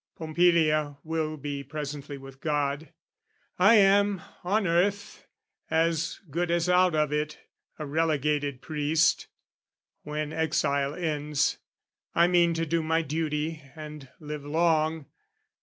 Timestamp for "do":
12.65-12.81